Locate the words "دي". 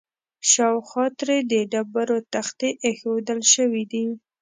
3.91-4.05